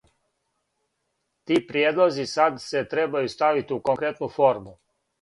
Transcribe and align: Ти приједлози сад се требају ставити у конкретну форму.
Ти 1.45 1.59
приједлози 1.69 2.27
сад 2.33 2.59
се 2.65 2.85
требају 2.97 3.31
ставити 3.37 3.81
у 3.81 3.83
конкретну 3.93 4.35
форму. 4.41 4.79